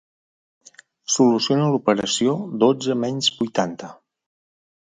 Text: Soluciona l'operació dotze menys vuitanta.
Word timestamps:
Soluciona 1.15 1.67
l'operació 1.75 2.35
dotze 2.65 2.99
menys 3.05 3.31
vuitanta. 3.43 3.95